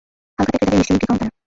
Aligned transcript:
হালখাতায় 0.37 0.49
ক্রেতাদের 0.59 0.77
মিষ্টি 0.79 0.91
নিমকি 0.93 1.05
খাওয়ান 1.07 1.19
তাঁরা। 1.21 1.37